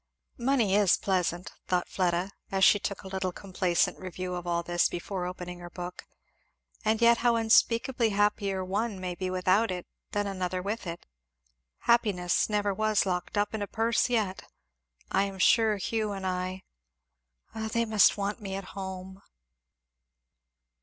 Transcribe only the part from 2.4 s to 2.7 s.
as